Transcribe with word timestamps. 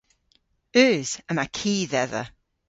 Eus. 0.85 1.11
Yma 1.31 1.45
ki 1.55 1.75
dhedha. 1.91 2.23